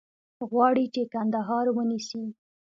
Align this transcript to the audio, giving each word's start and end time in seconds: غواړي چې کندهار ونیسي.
غواړي 0.49 0.85
چې 0.93 1.01
کندهار 1.13 1.65
ونیسي. 1.71 2.23